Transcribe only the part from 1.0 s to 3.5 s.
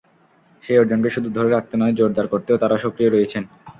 শুধু ধরে রাখতে নয়, জোরদার করতেও তাঁরা সক্রিয় রয়েছেন।